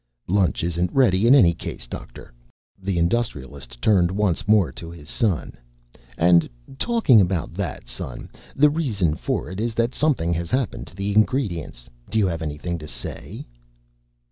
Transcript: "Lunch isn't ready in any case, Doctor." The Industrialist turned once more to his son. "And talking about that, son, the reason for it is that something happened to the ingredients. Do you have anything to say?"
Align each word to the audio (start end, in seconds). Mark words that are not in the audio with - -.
"Lunch 0.27 0.63
isn't 0.63 0.91
ready 0.91 1.27
in 1.27 1.35
any 1.35 1.53
case, 1.53 1.85
Doctor." 1.85 2.33
The 2.81 2.97
Industrialist 2.97 3.79
turned 3.83 4.09
once 4.09 4.47
more 4.47 4.71
to 4.71 4.89
his 4.89 5.07
son. 5.09 5.53
"And 6.17 6.49
talking 6.79 7.21
about 7.21 7.53
that, 7.53 7.87
son, 7.87 8.31
the 8.55 8.71
reason 8.71 9.13
for 9.13 9.51
it 9.51 9.59
is 9.59 9.75
that 9.75 9.93
something 9.93 10.33
happened 10.33 10.87
to 10.87 10.95
the 10.95 11.11
ingredients. 11.13 11.87
Do 12.09 12.17
you 12.17 12.25
have 12.25 12.41
anything 12.41 12.79
to 12.79 12.87
say?" 12.87 13.45